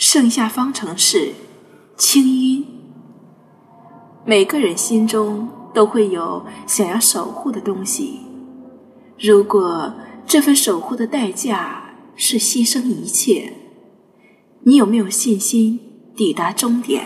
[0.00, 1.34] 剩下方程式
[1.94, 2.66] 清音。
[4.24, 8.20] 每个人心中都会有想要守护的东西。
[9.18, 9.92] 如果
[10.26, 13.52] 这份守护的代价是牺牲一切
[14.62, 15.78] 你有没有信心
[16.16, 17.04] 抵达终点？